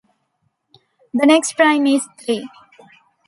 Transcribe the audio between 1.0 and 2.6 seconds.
The next prime is three.